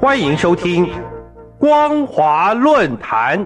[0.00, 0.86] 欢迎收听
[1.58, 3.38] 《光华论坛》。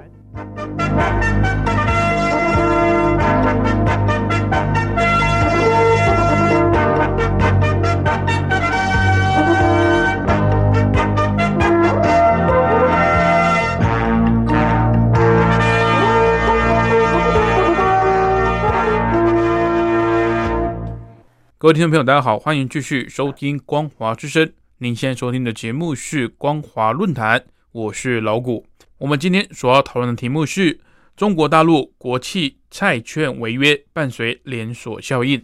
[21.58, 24.52] 各位听众朋友，大家好，欢迎继续收听光华之声。
[24.84, 28.66] 您现在收听的节目是光华论坛，我是老谷。
[28.98, 30.78] 我们今天所要讨论的题目是
[31.16, 35.42] 中国大陆国企债券违约伴随连锁效应。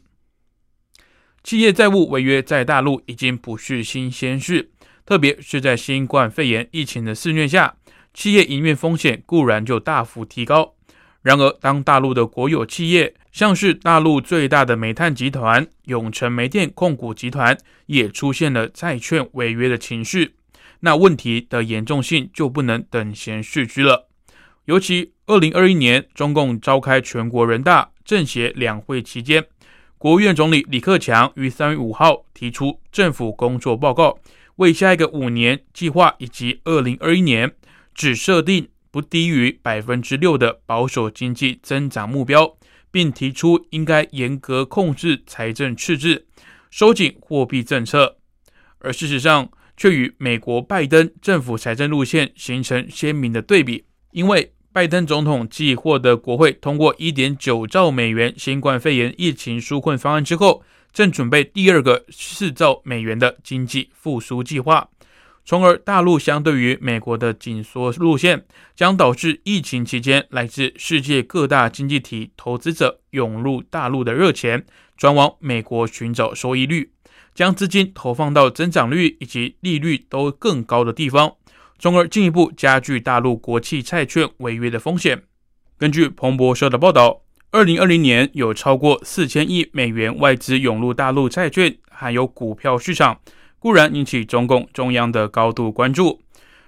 [1.42, 4.72] 企业债务违约在大陆已经不是新鲜事，
[5.06, 7.76] 特别是在新冠肺炎疫情的肆虐下，
[8.12, 10.74] 企业营运风险固然就大幅提高。
[11.22, 20.36] 然而，当大陆的国有企业，像是大陆最大的煤炭集团永成煤电控股集团，也出现了债券违约的情绪，
[20.80, 24.08] 那问题的严重性就不能等闲视之了。
[24.64, 29.44] 尤其二零二一年，中共召开全国人大政协两会期间，
[29.98, 34.18] 国务院总理李克强于三月五号提出政府工作报告，
[34.56, 37.52] 为下一个五年计划以及二零二一年
[37.94, 38.68] 只设定。
[38.90, 42.56] 不低于百分之六的保守经济增长目标，
[42.90, 46.26] 并提出应该严格控制财政赤字、
[46.70, 48.16] 收紧货币政策，
[48.78, 53.84] 而事实上却与美国拜登政府财政路线形成鲜明的对比。
[54.12, 64.88] 因为拜登总统继获得国会通过一点九兆美元新冠肺炎疫情纾困方案之后，正准备第二个四兆美元的经济复苏计划。
[65.50, 68.44] 从而，大陆相对于美国的紧缩路线，
[68.76, 74.64] 将导致疫情期间来自世界各大经济体投资者涌入大陆的热钱
[74.96, 76.92] 转往美国寻找收益率，
[77.34, 81.34] 将资金投放到增长率以及利率都更高的地方，
[81.80, 85.24] 从而进一步加剧大陆国企债券违约的风险。
[85.76, 93.18] 根据彭博社的报道，二零二零年有超过四千亿美元外资涌入大陆债券还有股票市场。
[93.60, 96.22] 固然引起中共中央的高度关注，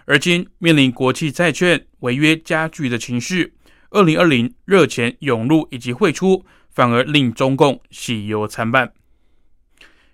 [0.05, 3.55] 而今面临国际债券违约加剧的情绪，
[3.89, 8.93] 二零二零热钱涌入以及汇出，反而令中共喜忧参半。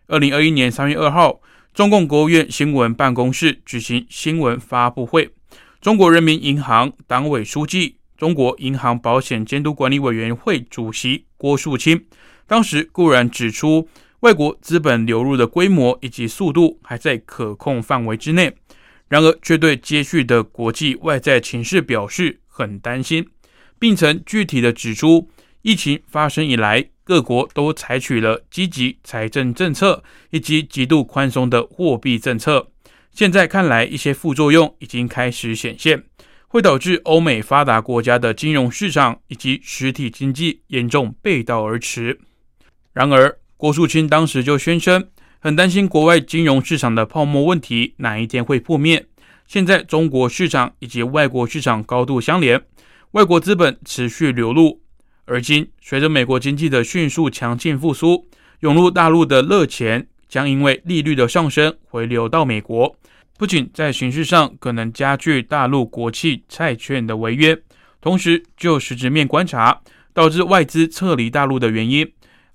[0.07, 1.41] 二零二一年三月二号，
[1.75, 5.29] 中共国务院新闻办公室举行新闻发布会，
[5.81, 12.07] 中国人民银行党委书记、中国银行保险监督管理委员会主席郭树清，
[12.47, 13.89] 当时固然指出。
[14.21, 18.53] 外国资本流入的规模以及速度还在可控范围之内，
[19.09, 23.29] 然而却对接续的国际外在情势表示很担心，
[23.79, 25.31] 并曾具体的指出，
[25.63, 32.69] 疫情发生以来，各国都采取了积极财政政策以及极度宽松的货币政策，
[33.13, 36.03] 现在看来，一些副作用已经开始显现，
[36.49, 42.19] 会导致欧美发达国家的金融市场以及实体经济严重背道而驰。
[42.93, 45.09] 然而，郭树清当时就宣称，
[45.41, 49.05] 很担心国外金融市场的泡沫问题哪一天会破灭。
[49.49, 52.63] 现在中国市场以及外国市场高度相连，
[53.11, 54.81] 外国资本持续流入，
[55.25, 58.29] 而今随着美国经济的迅速强劲复苏，
[58.61, 62.95] 涌入大陆的热钱将因为利率的上升回流到美国，
[63.37, 67.61] 不仅在形式上可能加剧大陆国企债券的违约，
[68.01, 69.81] 同时就实质面观察，
[70.15, 72.09] 导致外资撤离大陆的原因。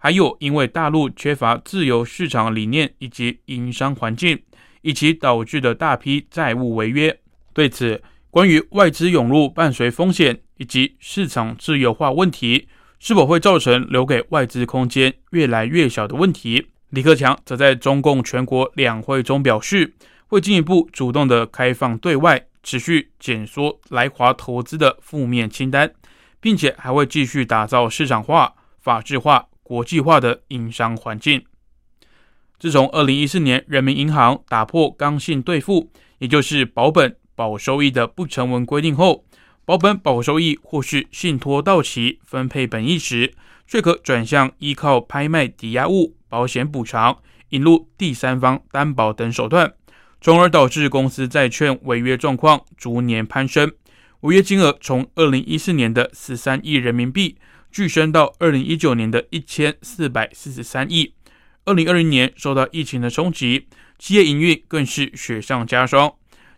[0.04, 4.38] 还有，因为大陆缺乏自由市场理念以及营商环境，
[4.82, 7.18] 以及导致的大批债务违约。
[7.54, 12.68] 对此，关于外资涌入伴随风险以及市场自由化问题，
[13.00, 16.68] 是否会造成留给外资空间越来越小的问题？
[16.90, 19.94] 李克强则在中共全国两会中表示，
[20.28, 25.90] 会进一步主动的开放对外，持续减缩来华投资的负面清单，
[26.42, 29.48] 并且还会继续打造市场化、法治化。
[29.64, 31.44] 国际化的营商环境。
[32.60, 39.26] 自从二零一四年人民银行打破刚性兑付，也就是保本保收益的不成文规定后，
[39.66, 43.34] 保本保收益或是信托到期分配本益时，
[43.68, 47.18] 却可转向依靠拍卖抵押物、保险补偿、
[47.50, 49.74] 引入第三方担保等手段，
[50.22, 53.70] 从而导致公司债券违约状况逐年攀升，
[54.22, 57.38] 违约金额从二零一四年的十三亿人民币。
[57.74, 61.16] 巨升到二零一九年的一千四百四十三亿，
[61.66, 63.68] 二零二零年受到疫情的冲击，
[63.98, 66.14] 企业营运更是雪上加霜。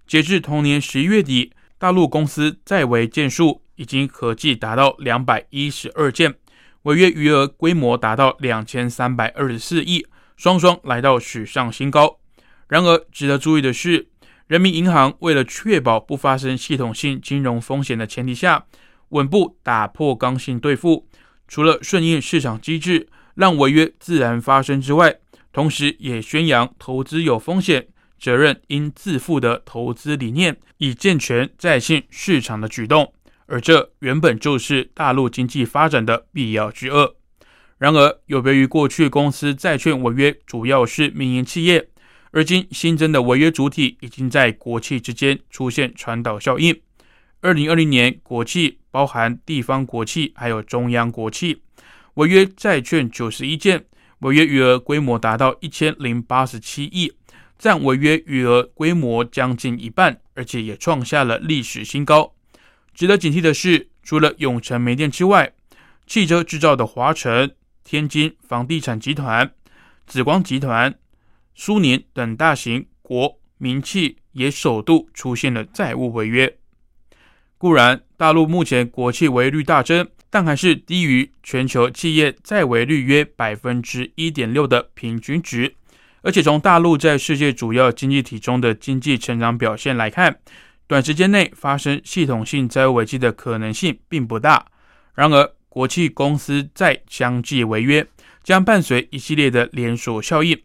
[0.06, 6.36] 截至同年十一月底，大陆公司债违件数已经合计达到两百一十二件，
[6.84, 12.20] 违约余额规模达到两千三百二十四亿，双双来到史上新高。
[12.68, 14.10] 然而，值得注意的是，
[14.48, 18.66] 人民银行为了确保不发生系统性金融风险的前提下，
[19.10, 21.08] 稳步打破刚性兑付，
[21.48, 25.16] 除了顺应市场机制，让违约自然发生之外，
[25.54, 27.88] 同时也宣扬投资有风险、
[28.20, 33.14] 责任应自负的投资理念，以健全在线市场的举动。
[33.48, 37.16] 而这原本就是大陆经济发展的必要之恶。
[37.78, 41.88] 然而，有别于过去公司债券违约主要是民营企业，
[42.32, 46.76] 而今新增的违约主体已经在国企之间出现传导效应。
[47.46, 51.62] 二零二零年，国企包含地方国企还有中央国企，
[52.16, 53.86] 违约债券九十一件，
[54.22, 57.14] 违约余额规模达到一千零八十七亿，
[57.60, 62.34] 占违约余额规模将近一半，而且也创下了历史新高。
[62.96, 65.54] 值得警惕的是，除了永城煤电之外，
[66.08, 67.56] 汽车制造的华晨。
[67.84, 69.54] 天津房地产集团、
[70.08, 70.96] 紫光集团、
[71.54, 76.58] 苏宁等大型国民企也首度出现了债务违约。
[77.66, 85.74] 固然，大陆目前国企违约率大增，但还是低于全球企业债违率约百分之一点六的平均值。
[86.22, 90.38] 而且，从大陆在世界主要经济体中的经济成长表现来看，
[90.86, 94.68] 短时间内发生系统性债务危机的可能性并不大。
[95.16, 98.06] 然而，国企公司债相继违约，
[98.44, 100.56] 将伴随一系列的连锁效应，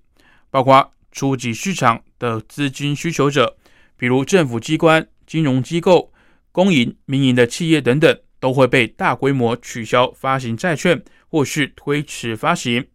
[0.51, 3.57] 包括初级市场的资金需求者，
[3.97, 6.10] 比如政府机关、金融机构、
[6.53, 12.87] 公营、民营的企业等等，都会被大规模取消发行债券，或是推迟发行。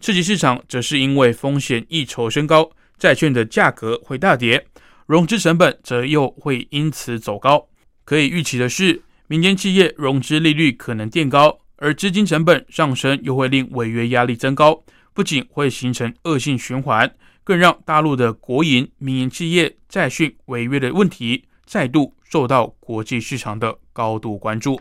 [0.00, 4.66] 刺激市场则是因为风险溢酬升高，债券的价格会大跌，
[5.06, 7.68] 融资成本则又会因此走高。
[8.04, 9.02] 可以预期的是。
[9.30, 14.82] 民间企业融资利率可能垫高，而资金成本上升又会令违约压力增高，
[15.14, 17.14] 不仅会形成恶性循环，
[17.44, 24.80] 更让大陆的国营、民营企业债券违约的问题再度受到国际市场的高度关注。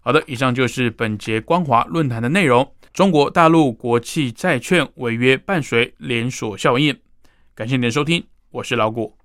[0.00, 2.68] 好的，以上就是本节光华论坛的内容。
[2.92, 6.98] 中国大陆国际债券违约伴随连锁效应，
[7.54, 9.16] 感谢您的收听，我是老谷。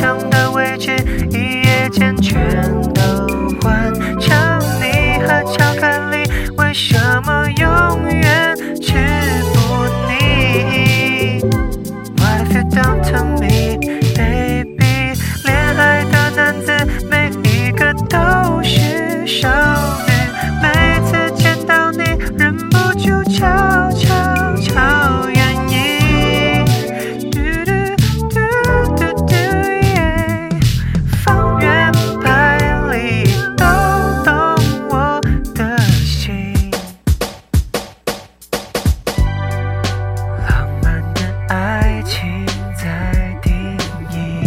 [0.00, 0.33] 想
[42.04, 42.46] 情
[42.76, 43.52] 在定
[44.10, 44.46] 义，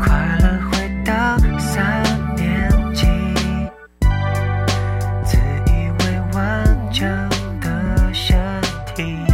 [0.00, 2.02] 快乐回到三
[2.34, 3.06] 年级，
[5.24, 6.42] 自以为完
[6.90, 7.06] 整
[7.60, 8.36] 的身
[8.96, 9.24] 体，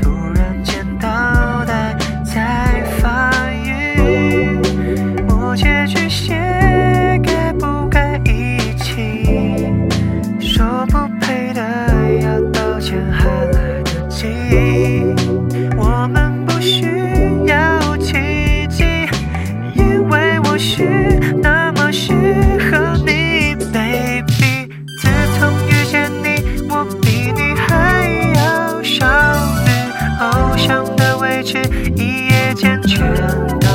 [0.00, 3.68] 突然间脑袋在反应，
[5.28, 5.95] 我结局。
[31.94, 32.98] 一夜间全
[33.60, 33.68] 都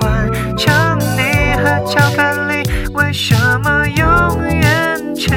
[0.00, 2.62] 换成你和巧克力
[2.94, 5.30] 为什么永远吃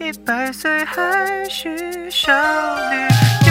[0.00, 2.32] 一百岁还是少
[2.90, 3.45] 女？